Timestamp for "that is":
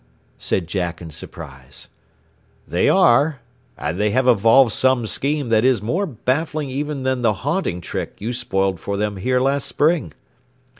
5.49-5.79